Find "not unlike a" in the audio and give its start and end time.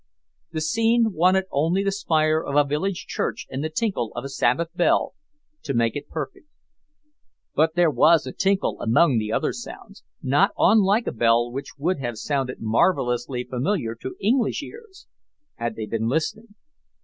10.23-11.11